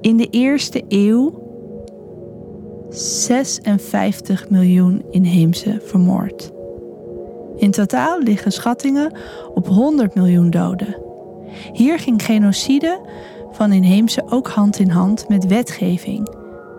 In 0.00 0.16
de 0.16 0.28
eerste 0.30 0.84
eeuw 0.88 1.47
56 2.90 4.48
miljoen 4.50 5.04
inheemse 5.10 5.80
vermoord. 5.84 6.52
In 7.56 7.70
totaal 7.70 8.20
liggen 8.22 8.52
schattingen 8.52 9.12
op 9.54 9.66
100 9.66 10.14
miljoen 10.14 10.50
doden. 10.50 10.96
Hier 11.72 11.98
ging 11.98 12.24
genocide 12.24 13.00
van 13.50 13.72
inheemse 13.72 14.22
ook 14.30 14.48
hand 14.48 14.78
in 14.78 14.90
hand 14.90 15.28
met 15.28 15.46
wetgeving, 15.46 16.28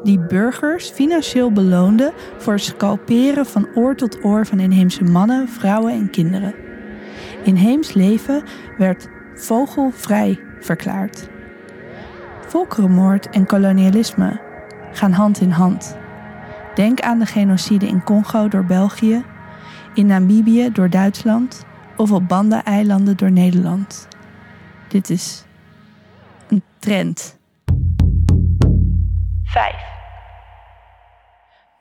die 0.03 0.19
burgers 0.19 0.89
financieel 0.89 1.51
beloonde 1.51 2.13
voor 2.37 2.53
het 2.53 2.63
scalperen 2.63 3.45
van 3.45 3.67
oor 3.75 3.95
tot 3.95 4.23
oor 4.23 4.45
van 4.45 4.59
inheemse 4.59 5.03
mannen, 5.03 5.47
vrouwen 5.47 5.93
en 5.93 6.09
kinderen. 6.09 6.55
Inheems 7.43 7.93
leven 7.93 8.43
werd 8.77 9.07
vogelvrij 9.35 10.39
verklaard. 10.59 11.29
Volkerenmoord 12.47 13.29
en 13.29 13.45
kolonialisme 13.45 14.47
gaan 14.91 15.11
hand 15.11 15.41
in 15.41 15.51
hand. 15.51 15.97
Denk 16.75 17.01
aan 17.01 17.19
de 17.19 17.25
genocide 17.25 17.87
in 17.87 18.03
Congo 18.03 18.47
door 18.47 18.65
België, 18.65 19.25
in 19.93 20.05
Namibië 20.05 20.71
door 20.71 20.89
Duitsland 20.89 21.65
of 21.97 22.11
op 22.11 22.27
Banda-eilanden 22.27 23.17
door 23.17 23.31
Nederland. 23.31 24.07
Dit 24.87 25.09
is 25.09 25.43
een 26.47 26.63
trend. 26.79 27.37
5. 29.43 29.75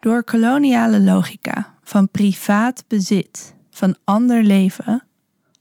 Door 0.00 0.25
koloniale 0.25 1.00
logica 1.00 1.75
van 1.83 2.11
privaat 2.11 2.85
bezit 2.88 3.55
van 3.71 3.97
ander 4.05 4.43
leven 4.43 5.03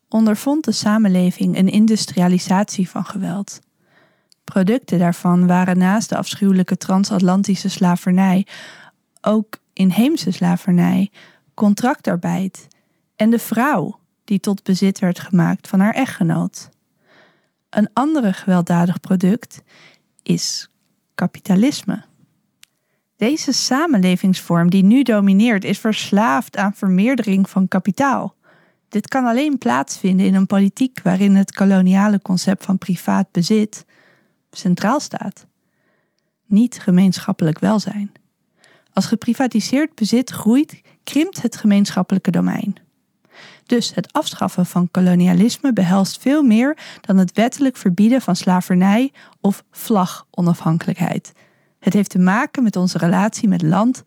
ondervond 0.10 0.66
de 0.66 0.72
samenleving 0.72 1.58
een 1.58 1.70
industrialisatie 1.70 2.90
van 2.90 3.06
geweld. 3.06 3.60
Producten 4.54 5.00
daarvan 5.00 5.48
waren 5.48 5.78
naast 5.78 6.10
de 6.10 6.18
afschuwelijke 6.18 6.78
transatlantische 6.78 7.70
slavernij 7.70 8.48
ook 9.22 9.58
inheemse 9.74 10.32
slavernij, 10.32 11.12
contractarbeid 11.54 12.68
en 13.16 13.30
de 13.30 13.40
vrouw 13.40 14.00
die 14.24 14.40
tot 14.40 14.64
bezit 14.64 15.00
werd 15.00 15.20
gemaakt 15.20 15.68
van 15.68 15.80
haar 15.80 15.94
echtgenoot. 15.94 16.70
Een 17.70 17.90
andere 17.94 18.34
gewelddadig 18.34 19.00
product 19.00 19.62
is 20.24 20.70
kapitalisme. 21.16 22.04
Deze 23.16 23.52
samenlevingsvorm 23.52 24.70
die 24.70 24.84
nu 24.84 25.04
domineert 25.04 25.64
is 25.64 25.80
verslaafd 25.80 26.58
aan 26.58 26.74
vermeerdering 26.74 27.50
van 27.50 27.68
kapitaal. 27.68 28.36
Dit 28.90 29.08
kan 29.08 29.26
alleen 29.26 29.58
plaatsvinden 29.58 30.26
in 30.26 30.36
een 30.36 30.48
politiek 30.48 31.00
waarin 31.04 31.36
het 31.36 31.54
koloniale 31.54 32.22
concept 32.22 32.66
van 32.66 32.78
privaat 32.78 33.32
bezit 33.32 33.86
centraal 34.58 35.00
staat. 35.00 35.46
Niet 36.46 36.80
gemeenschappelijk 36.80 37.60
welzijn. 37.60 38.12
Als 38.94 39.06
geprivatiseerd 39.06 39.96
bezit 39.96 40.30
groeit, 40.30 40.82
krimpt 41.04 41.42
het 41.42 41.56
gemeenschappelijke 41.56 42.32
domein. 42.32 42.76
Dus 43.66 43.96
het 43.96 44.14
afschaffen 44.14 44.66
van 44.66 44.92
kolonialisme 44.92 45.74
behelst 45.74 46.22
veel 46.22 46.44
meer 46.44 46.78
dan 47.02 47.18
het 47.18 47.32
wettelijk 47.32 47.78
verbieden 47.78 48.22
van 48.22 48.36
slavernij 48.36 49.12
of 49.42 49.64
vlagonafhankelijkheid. 49.72 51.34
Het 51.80 51.94
heeft 51.94 52.10
te 52.10 52.20
maken 52.20 52.64
met 52.64 52.76
onze 52.76 52.98
relatie 52.98 53.48
met 53.48 53.62
land, 53.62 54.04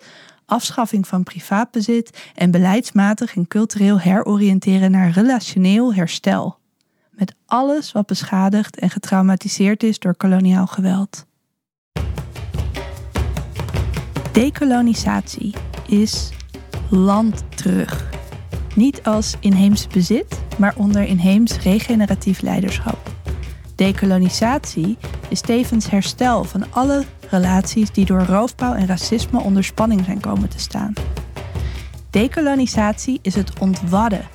afschaffing 0.47 1.07
van 1.07 1.23
privaatbezit 1.23 2.31
en 2.35 2.51
beleidsmatig 2.51 3.37
en 3.37 3.49
cultureel 3.49 4.01
heroriënteren 4.01 4.91
naar 4.91 5.11
relationeel 5.11 5.95
herstel. 5.95 6.60
Met 7.21 7.35
alles 7.47 7.93
wat 7.93 8.07
beschadigd 8.07 8.79
en 8.79 8.91
getraumatiseerd 8.91 9.83
is 9.83 9.99
door 9.99 10.15
koloniaal 10.15 10.67
geweld. 10.67 11.27
Dekolonisatie 14.33 15.55
is 15.87 16.31
land 16.91 17.45
terug. 17.55 18.09
Niet 18.75 19.03
als 19.03 19.35
inheems 19.41 19.87
bezit, 19.87 20.41
maar 20.59 20.75
onder 20.77 21.03
inheems 21.03 21.59
regeneratief 21.59 22.41
leiderschap. 22.41 23.11
Dekolonisatie 23.75 24.99
is 25.29 25.41
tevens 25.41 25.91
herstel 25.91 26.45
van 26.45 26.73
alle 26.73 27.05
relaties 27.31 27.91
die 27.91 28.05
door 28.05 28.23
roofbouw 28.23 28.75
en 28.75 28.87
racisme 28.87 29.41
onder 29.41 29.65
spanning 29.65 30.05
zijn 30.05 30.21
komen 30.21 30.49
te 30.49 30.59
staan. 30.59 30.93
Dekolonisatie 32.11 33.19
is 33.23 33.35
het 33.35 33.59
ontwadden 33.59 34.29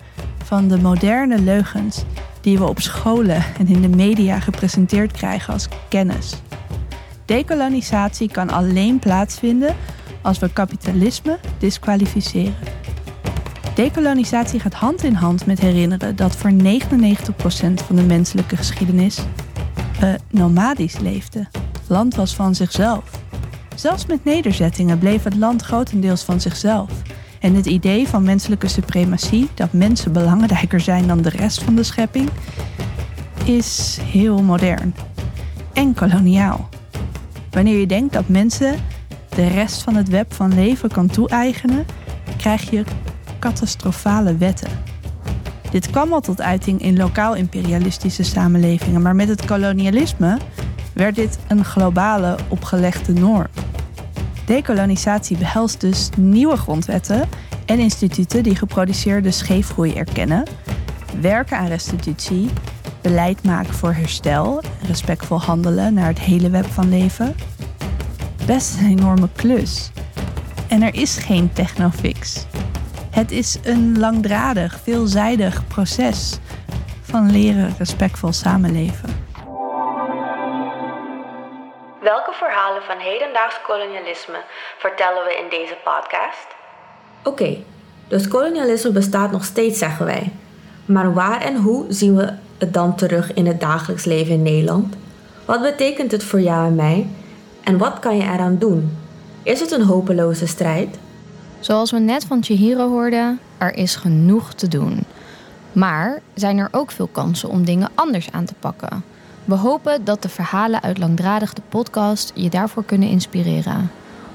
van 0.43 0.67
de 0.67 0.77
moderne 0.77 1.39
leugens 1.39 2.03
die 2.45 2.57
we 2.57 2.67
op 2.67 2.79
scholen 2.79 3.43
en 3.57 3.67
in 3.67 3.81
de 3.81 3.87
media 3.87 4.39
gepresenteerd 4.39 5.11
krijgen 5.11 5.53
als 5.53 5.67
kennis. 5.89 6.33
Dekolonisatie 7.25 8.31
kan 8.31 8.49
alleen 8.49 8.99
plaatsvinden 8.99 9.75
als 10.21 10.39
we 10.39 10.53
kapitalisme 10.53 11.39
disqualificeren. 11.57 12.55
Dekolonisatie 13.75 14.59
gaat 14.59 14.73
hand 14.73 15.03
in 15.03 15.13
hand 15.13 15.45
met 15.45 15.59
herinneren 15.59 16.15
dat 16.15 16.35
voor 16.35 16.51
99% 16.51 16.55
van 17.85 17.95
de 17.95 18.03
menselijke 18.03 18.57
geschiedenis 18.57 19.19
we 19.99 20.17
nomadisch 20.29 20.99
leefden. 20.99 21.49
Land 21.87 22.15
was 22.15 22.35
van 22.35 22.55
zichzelf. 22.55 23.03
Zelfs 23.75 24.05
met 24.05 24.23
nederzettingen 24.23 24.99
bleef 24.99 25.23
het 25.23 25.35
land 25.35 25.61
grotendeels 25.61 26.23
van 26.23 26.41
zichzelf. 26.41 26.91
En 27.39 27.55
het 27.55 27.65
idee 27.65 28.07
van 28.07 28.23
menselijke 28.23 28.67
suprematie, 28.67 29.49
dat 29.53 29.73
mensen 29.73 30.11
belangrijker 30.11 30.79
zijn 30.79 31.07
dan 31.07 31.21
de 31.21 31.29
rest 31.29 31.63
van 31.63 31.75
de 31.75 31.83
schepping, 31.83 32.29
is 33.45 33.99
heel 34.01 34.43
modern 34.43 34.95
en 35.73 35.93
koloniaal. 35.93 36.69
Wanneer 37.51 37.79
je 37.79 37.87
denkt 37.87 38.13
dat 38.13 38.27
mensen 38.27 38.75
de 39.29 39.47
rest 39.47 39.83
van 39.83 39.95
het 39.95 40.09
web 40.09 40.33
van 40.33 40.53
leven 40.53 40.89
kan 40.89 41.07
toe-eigenen, 41.07 41.85
krijg 42.37 42.69
je 42.69 42.83
catastrofale 43.39 44.37
wetten. 44.37 44.69
Dit 45.71 45.89
kwam 45.89 46.13
al 46.13 46.21
tot 46.21 46.41
uiting 46.41 46.81
in 46.81 46.97
lokaal-imperialistische 46.97 48.23
samenlevingen, 48.23 49.01
maar 49.01 49.15
met 49.15 49.27
het 49.27 49.45
kolonialisme 49.45 50.37
werd 50.93 51.15
dit 51.15 51.39
een 51.47 51.65
globale 51.65 52.37
opgelegde 52.47 53.13
norm. 53.13 53.47
Dekolonisatie 54.45 55.37
behelst 55.37 55.81
dus 55.81 56.09
nieuwe 56.17 56.57
grondwetten 56.57 57.29
en 57.65 57.79
instituten 57.79 58.43
die 58.43 58.55
geproduceerde 58.55 59.31
scheefgroei 59.31 59.93
erkennen, 59.93 60.43
werken 61.19 61.57
aan 61.57 61.67
restitutie, 61.67 62.49
beleid 63.01 63.43
maken 63.43 63.73
voor 63.73 63.93
herstel, 63.93 64.61
respectvol 64.87 65.41
handelen 65.41 65.93
naar 65.93 66.07
het 66.07 66.19
hele 66.19 66.49
web 66.49 66.65
van 66.65 66.89
leven. 66.89 67.35
Best 68.45 68.79
een 68.79 68.85
enorme 68.85 69.29
klus. 69.35 69.91
En 70.67 70.81
er 70.81 70.95
is 70.95 71.17
geen 71.17 71.53
technofix. 71.53 72.45
Het 73.09 73.31
is 73.31 73.57
een 73.63 73.99
langdradig, 73.99 74.79
veelzijdig 74.83 75.67
proces 75.67 76.37
van 77.01 77.31
leren 77.31 77.73
respectvol 77.77 78.33
samenleven. 78.33 79.14
Van 82.85 82.97
hedendaags 82.97 83.61
kolonialisme 83.61 84.39
vertellen 84.77 85.23
we 85.23 85.37
in 85.43 85.49
deze 85.49 85.77
podcast? 85.83 86.47
Oké, 87.23 87.57
dus 88.07 88.27
kolonialisme 88.27 88.91
bestaat 88.91 89.31
nog 89.31 89.43
steeds, 89.43 89.79
zeggen 89.79 90.05
wij. 90.05 90.31
Maar 90.85 91.13
waar 91.13 91.41
en 91.41 91.55
hoe 91.55 91.85
zien 91.89 92.15
we 92.15 92.33
het 92.57 92.73
dan 92.73 92.95
terug 92.95 93.33
in 93.33 93.47
het 93.47 93.59
dagelijks 93.59 94.05
leven 94.05 94.33
in 94.33 94.43
Nederland? 94.43 94.95
Wat 95.45 95.61
betekent 95.61 96.11
het 96.11 96.23
voor 96.23 96.41
jou 96.41 96.67
en 96.67 96.75
mij? 96.75 97.07
En 97.63 97.77
wat 97.77 97.99
kan 97.99 98.17
je 98.17 98.23
eraan 98.23 98.57
doen? 98.57 98.97
Is 99.43 99.59
het 99.59 99.71
een 99.71 99.83
hopeloze 99.83 100.47
strijd? 100.47 100.97
Zoals 101.59 101.91
we 101.91 101.99
net 101.99 102.25
van 102.25 102.43
Chihiro 102.43 102.89
hoorden, 102.89 103.39
er 103.57 103.75
is 103.75 103.95
genoeg 103.95 104.53
te 104.53 104.67
doen. 104.67 105.03
Maar 105.71 106.21
zijn 106.33 106.57
er 106.57 106.69
ook 106.71 106.91
veel 106.91 107.09
kansen 107.11 107.49
om 107.49 107.65
dingen 107.65 107.89
anders 107.95 108.31
aan 108.31 108.45
te 108.45 108.53
pakken? 108.59 109.03
We 109.45 109.55
hopen 109.55 110.05
dat 110.05 110.21
de 110.21 110.29
verhalen 110.29 110.81
uit 110.81 110.97
Langdradig 110.97 111.53
de 111.53 111.61
podcast 111.69 112.31
je 112.35 112.49
daarvoor 112.49 112.85
kunnen 112.85 113.09
inspireren. 113.09 113.91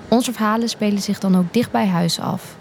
Onze 0.09 0.33
verhalen 0.33 0.69
spelen 0.69 1.03
zich 1.03 1.19
dan 1.19 1.37
ook 1.37 1.53
dicht 1.53 1.71
bij 1.71 1.87
huis 1.87 2.21
af. 2.21 2.57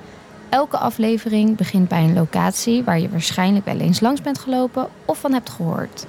Elke 0.49 0.77
aflevering 0.77 1.57
begint 1.57 1.87
bij 1.87 2.03
een 2.03 2.13
locatie 2.13 2.83
waar 2.83 2.99
je 2.99 3.09
waarschijnlijk 3.09 3.65
wel 3.65 3.79
eens 3.79 3.99
langs 3.99 4.21
bent 4.21 4.39
gelopen 4.39 4.87
of 5.05 5.19
van 5.19 5.33
hebt 5.33 5.49
gehoord. 5.49 6.05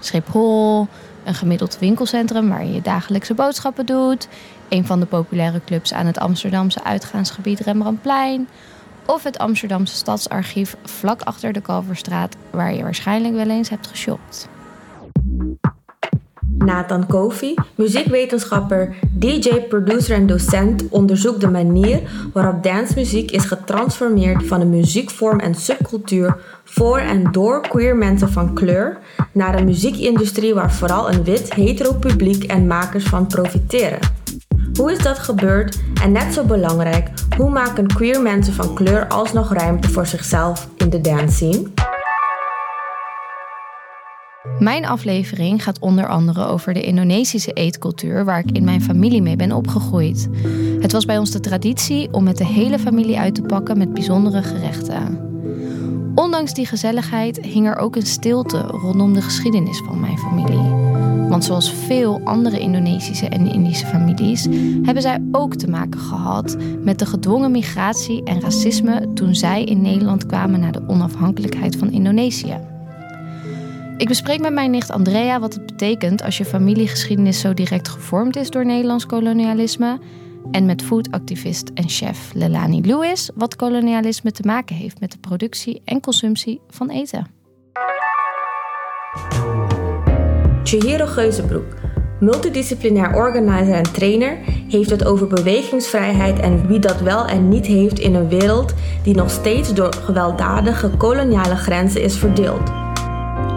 Schiphol, 0.00 0.88
een 1.24 1.34
gemiddeld 1.34 1.78
winkelcentrum 1.78 2.48
waar 2.48 2.64
je 2.64 2.72
je 2.72 2.82
dagelijkse 2.82 3.34
boodschappen 3.34 3.86
doet, 3.86 4.28
een 4.68 4.86
van 4.86 5.00
de 5.00 5.06
populaire 5.06 5.60
clubs 5.64 5.92
aan 5.92 6.06
het 6.06 6.18
Amsterdamse 6.18 6.84
uitgaansgebied 6.84 7.60
Rembrandtplein 7.60 8.48
of 9.06 9.22
het 9.22 9.38
Amsterdamse 9.38 9.94
Stadsarchief 9.94 10.76
vlak 10.84 11.22
achter 11.22 11.52
de 11.52 11.60
Kalverstraat 11.60 12.36
waar 12.50 12.74
je 12.74 12.82
waarschijnlijk 12.82 13.34
wel 13.34 13.48
eens 13.50 13.68
hebt 13.68 13.86
geshopt. 13.86 14.48
Nathan 16.64 17.06
Kofi, 17.06 17.54
muziekwetenschapper, 17.74 18.94
DJ, 19.10 19.60
producer 19.68 20.16
en 20.16 20.26
docent, 20.26 20.84
onderzoekt 20.90 21.40
de 21.40 21.50
manier 21.50 22.00
waarop 22.32 22.62
dancemuziek 22.62 23.30
is 23.30 23.44
getransformeerd 23.44 24.46
van 24.46 24.60
een 24.60 24.70
muziekvorm 24.70 25.40
en 25.40 25.54
subcultuur 25.54 26.36
voor 26.64 26.98
en 26.98 27.32
door 27.32 27.60
queer 27.60 27.96
mensen 27.96 28.32
van 28.32 28.54
kleur 28.54 28.98
naar 29.32 29.54
een 29.54 29.64
muziekindustrie 29.64 30.54
waar 30.54 30.72
vooral 30.72 31.12
een 31.12 31.24
wit, 31.24 31.54
hetero 31.54 31.92
publiek 31.92 32.44
en 32.44 32.66
makers 32.66 33.04
van 33.04 33.26
profiteren. 33.26 33.98
Hoe 34.78 34.92
is 34.92 34.98
dat 34.98 35.18
gebeurd 35.18 35.80
en 36.02 36.12
net 36.12 36.34
zo 36.34 36.44
belangrijk, 36.44 37.10
hoe 37.36 37.50
maken 37.50 37.86
queer 37.86 38.20
mensen 38.20 38.52
van 38.52 38.74
kleur 38.74 39.08
alsnog 39.08 39.52
ruimte 39.52 39.90
voor 39.90 40.06
zichzelf 40.06 40.68
in 40.76 40.90
de 40.90 41.00
dance 41.00 41.34
scene? 41.34 41.83
Mijn 44.58 44.86
aflevering 44.86 45.62
gaat 45.62 45.78
onder 45.78 46.08
andere 46.08 46.46
over 46.46 46.74
de 46.74 46.82
Indonesische 46.82 47.52
eetcultuur 47.52 48.24
waar 48.24 48.38
ik 48.38 48.50
in 48.50 48.64
mijn 48.64 48.82
familie 48.82 49.22
mee 49.22 49.36
ben 49.36 49.52
opgegroeid. 49.52 50.28
Het 50.80 50.92
was 50.92 51.04
bij 51.04 51.18
ons 51.18 51.30
de 51.30 51.40
traditie 51.40 52.12
om 52.12 52.24
met 52.24 52.36
de 52.36 52.46
hele 52.46 52.78
familie 52.78 53.18
uit 53.18 53.34
te 53.34 53.42
pakken 53.42 53.78
met 53.78 53.94
bijzondere 53.94 54.42
gerechten. 54.42 55.32
Ondanks 56.14 56.54
die 56.54 56.66
gezelligheid 56.66 57.40
hing 57.40 57.66
er 57.66 57.76
ook 57.76 57.96
een 57.96 58.06
stilte 58.06 58.60
rondom 58.60 59.14
de 59.14 59.22
geschiedenis 59.22 59.78
van 59.78 60.00
mijn 60.00 60.18
familie. 60.18 60.92
Want 61.28 61.44
zoals 61.44 61.72
veel 61.72 62.20
andere 62.24 62.58
Indonesische 62.58 63.28
en 63.28 63.52
Indische 63.52 63.86
families 63.86 64.46
hebben 64.82 65.02
zij 65.02 65.22
ook 65.32 65.54
te 65.54 65.68
maken 65.68 66.00
gehad 66.00 66.56
met 66.82 66.98
de 66.98 67.06
gedwongen 67.06 67.50
migratie 67.50 68.24
en 68.24 68.40
racisme 68.40 69.12
toen 69.14 69.34
zij 69.34 69.64
in 69.64 69.82
Nederland 69.82 70.26
kwamen 70.26 70.60
na 70.60 70.70
de 70.70 70.88
onafhankelijkheid 70.88 71.76
van 71.76 71.90
Indonesië. 71.92 72.73
Ik 73.96 74.08
bespreek 74.08 74.40
met 74.40 74.52
mijn 74.52 74.70
nicht 74.70 74.90
Andrea 74.90 75.40
wat 75.40 75.54
het 75.54 75.66
betekent 75.66 76.22
als 76.22 76.38
je 76.38 76.44
familiegeschiedenis 76.44 77.40
zo 77.40 77.54
direct 77.54 77.88
gevormd 77.88 78.36
is 78.36 78.50
door 78.50 78.66
Nederlands 78.66 79.06
kolonialisme. 79.06 79.98
En 80.50 80.66
met 80.66 80.82
foodactivist 80.82 81.70
en 81.74 81.88
chef 81.88 82.30
Lelani 82.34 82.80
Lewis 82.80 83.30
wat 83.34 83.56
kolonialisme 83.56 84.30
te 84.30 84.42
maken 84.46 84.76
heeft 84.76 85.00
met 85.00 85.12
de 85.12 85.18
productie 85.18 85.82
en 85.84 86.00
consumptie 86.00 86.60
van 86.68 86.90
eten. 86.90 87.26
Chihiro 90.62 91.06
Geuzenbroek, 91.06 91.74
multidisciplinair 92.20 93.14
organizer 93.14 93.74
en 93.74 93.92
trainer, 93.92 94.38
heeft 94.68 94.90
het 94.90 95.04
over 95.04 95.26
bewegingsvrijheid 95.26 96.38
en 96.38 96.66
wie 96.66 96.78
dat 96.78 97.00
wel 97.00 97.26
en 97.26 97.48
niet 97.48 97.66
heeft 97.66 97.98
in 97.98 98.14
een 98.14 98.28
wereld 98.28 98.74
die 99.02 99.14
nog 99.14 99.30
steeds 99.30 99.74
door 99.74 99.92
gewelddadige 99.94 100.88
koloniale 100.88 101.56
grenzen 101.56 102.02
is 102.02 102.16
verdeeld. 102.16 102.83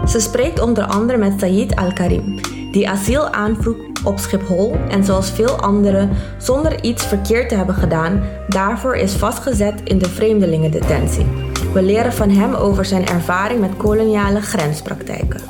Ze 0.08 0.20
spreekt 0.20 0.60
onder 0.60 0.84
andere 0.84 1.18
met 1.18 1.32
Said 1.40 1.76
Al-Karim, 1.76 2.40
die 2.72 2.88
asiel 2.88 3.28
aanvroeg 3.28 3.76
op 4.04 4.18
Schiphol 4.18 4.76
en 4.88 5.04
zoals 5.04 5.30
veel 5.30 5.60
anderen 5.60 6.10
zonder 6.38 6.82
iets 6.82 7.06
verkeerd 7.06 7.48
te 7.48 7.54
hebben 7.54 7.74
gedaan, 7.74 8.22
daarvoor 8.48 8.96
is 8.96 9.12
vastgezet 9.12 9.80
in 9.84 9.98
de 9.98 10.08
vreemdelingendetentie. 10.08 11.26
We 11.72 11.82
leren 11.82 12.12
van 12.12 12.30
hem 12.30 12.54
over 12.54 12.84
zijn 12.84 13.06
ervaring 13.06 13.60
met 13.60 13.76
koloniale 13.76 14.40
grenspraktijken. 14.40 15.40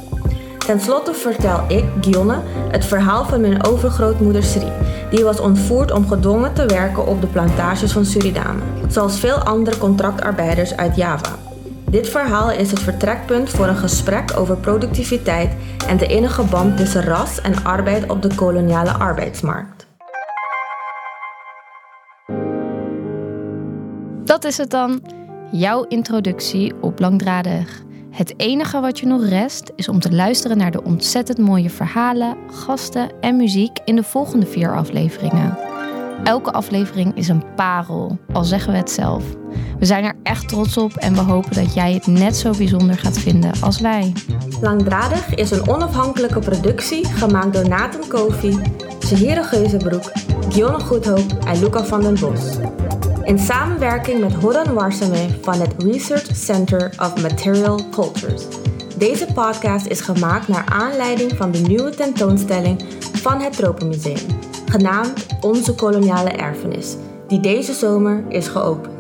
Ten 0.59 0.81
slotte 0.81 1.15
vertel 1.15 1.61
ik, 1.69 1.85
Gionne, 2.01 2.41
het 2.71 2.85
verhaal 2.85 3.25
van 3.25 3.41
mijn 3.41 3.65
overgrootmoeder 3.65 4.43
Sri. 4.43 4.73
Die 5.11 5.25
was 5.25 5.41
ontvoerd 5.41 5.91
om 5.91 6.09
gedwongen 6.09 6.55
te 6.55 6.67
werken 6.67 7.07
op 7.07 7.21
de 7.21 7.27
plantages 7.27 7.93
van 7.93 8.05
Suriname, 8.05 8.61
zoals 8.89 9.19
veel 9.19 9.37
andere 9.37 9.79
contractarbeiders 9.79 10.77
uit 10.77 10.97
Java. 10.97 11.48
Dit 11.91 12.09
verhaal 12.09 12.51
is 12.51 12.71
het 12.71 12.81
vertrekpunt 12.81 13.51
voor 13.51 13.67
een 13.67 13.77
gesprek 13.77 14.37
over 14.37 14.57
productiviteit 14.57 15.53
en 15.87 15.97
de 15.97 16.07
innige 16.07 16.43
band 16.43 16.77
tussen 16.77 17.03
ras 17.03 17.41
en 17.41 17.65
arbeid 17.65 18.11
op 18.11 18.23
de 18.23 18.35
koloniale 18.35 18.91
arbeidsmarkt. 18.91 19.87
Dat 24.25 24.45
is 24.45 24.57
het 24.57 24.71
dan, 24.71 25.03
jouw 25.51 25.85
introductie 25.85 26.75
op 26.81 26.99
langdradig. 26.99 27.83
Het 28.11 28.35
enige 28.37 28.81
wat 28.81 28.99
je 28.99 29.07
nog 29.07 29.29
rest 29.29 29.73
is 29.77 29.89
om 29.89 30.01
te 30.01 30.13
luisteren 30.13 30.59
naar 30.59 30.71
de 30.71 30.83
ontzettend 30.83 31.39
mooie 31.39 31.71
verhalen, 31.71 32.37
gasten 32.47 33.21
en 33.21 33.37
muziek 33.37 33.79
in 33.85 33.97
de 33.97 34.03
volgende 34.03 34.47
vier 34.47 34.77
afleveringen. 34.77 35.68
Elke 36.25 36.53
aflevering 36.53 37.17
is 37.17 37.29
een 37.29 37.55
parel, 37.55 38.19
al 38.33 38.45
zeggen 38.45 38.73
we 38.73 38.79
het 38.79 38.91
zelf. 38.91 39.25
We 39.79 39.85
zijn 39.85 40.05
er 40.05 40.15
echt 40.23 40.49
trots 40.49 40.77
op 40.77 40.97
en 40.97 41.15
we 41.15 41.21
hopen 41.21 41.55
dat 41.55 41.75
jij 41.75 41.93
het 41.93 42.07
net 42.07 42.37
zo 42.37 42.51
bijzonder 42.51 42.99
gaat 42.99 43.19
vinden 43.19 43.53
als 43.61 43.81
wij. 43.81 44.13
Langdradig 44.61 45.35
is 45.35 45.51
een 45.51 45.69
onafhankelijke 45.69 46.39
productie 46.39 47.07
gemaakt 47.07 47.53
door 47.53 47.69
Nathan 47.69 48.09
Kofi, 48.09 48.59
Zahira 48.99 49.43
Geuzenbroek, 49.43 50.13
Gionne 50.49 50.81
Goedhoop 50.81 51.39
en 51.47 51.61
Luca 51.61 51.85
van 51.85 52.01
den 52.01 52.21
Bos. 52.21 52.57
In 53.25 53.39
samenwerking 53.39 54.21
met 54.21 54.35
Horan 54.35 54.75
Warsame 54.75 55.29
van 55.43 55.61
het 55.61 55.75
Research 55.83 56.37
Center 56.37 56.93
of 56.99 57.23
Material 57.23 57.81
Cultures. 57.91 58.43
Deze 58.97 59.27
podcast 59.35 59.87
is 59.87 60.01
gemaakt 60.01 60.49
naar 60.49 60.65
aanleiding 60.65 61.33
van 61.37 61.51
de 61.51 61.59
nieuwe 61.59 61.91
tentoonstelling 61.91 62.85
van 63.13 63.41
het 63.41 63.57
Tropenmuseum, 63.57 64.27
genaamd 64.71 65.27
Onze 65.41 65.75
Koloniale 65.75 66.31
Erfenis, 66.31 66.97
die 67.29 67.41
deze 67.41 67.73
zomer 67.73 68.25
is 68.29 68.49
geopend. 68.49 68.98